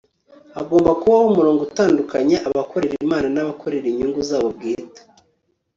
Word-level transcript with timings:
hagomba 0.55 0.91
kubaho 0.99 1.25
umurongo 1.31 1.61
utandukanya 1.67 2.37
abakorera 2.47 2.93
imana 3.05 3.27
n'abakorera 3.31 3.85
inyungu 3.89 4.19
zabo 4.29 4.47
bwite 4.55 5.01